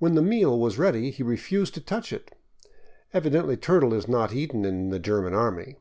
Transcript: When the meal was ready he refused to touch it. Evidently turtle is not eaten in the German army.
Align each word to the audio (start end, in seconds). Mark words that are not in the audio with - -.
When 0.00 0.16
the 0.16 0.20
meal 0.20 0.58
was 0.58 0.78
ready 0.80 1.12
he 1.12 1.22
refused 1.22 1.74
to 1.74 1.80
touch 1.80 2.12
it. 2.12 2.36
Evidently 3.12 3.56
turtle 3.56 3.94
is 3.94 4.08
not 4.08 4.32
eaten 4.34 4.64
in 4.64 4.90
the 4.90 4.98
German 4.98 5.32
army. 5.32 5.76